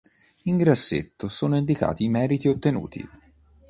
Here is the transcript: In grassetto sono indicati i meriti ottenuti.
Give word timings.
In 0.45 0.57
grassetto 0.57 1.27
sono 1.27 1.57
indicati 1.57 2.05
i 2.05 2.09
meriti 2.09 2.47
ottenuti. 2.47 3.07